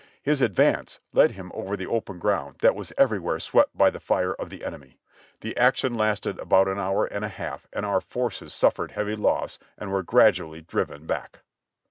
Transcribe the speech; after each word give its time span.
His 0.23 0.41
advance 0.41 0.99
led 1.13 1.33
him 1.33 1.51
over 1.53 1.77
the 1.77 1.85
open 1.85 2.17
ground 2.17 2.55
that 2.61 2.73
was 2.73 2.91
everywhere 2.97 3.39
swept 3.39 3.77
by 3.77 3.91
the 3.91 3.99
fire 3.99 4.33
of 4.33 4.49
the 4.49 4.65
enemy. 4.65 4.97
The 5.41 5.55
action 5.55 5.95
lasted 5.95 6.39
about 6.39 6.67
an 6.67 6.79
hour 6.79 7.05
and 7.05 7.23
a 7.23 7.27
half 7.29 7.67
and 7.71 7.85
our 7.85 8.01
forces 8.01 8.51
suffered 8.51 8.93
heavy 8.93 9.15
loss 9.15 9.59
and 9.77 9.91
were 9.91 10.01
gradually 10.01 10.61
driven 10.61 11.05
back." 11.05 11.41